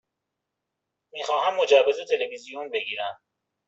[1.13, 3.21] می خواهم مجوز تلویزیون بگیرم.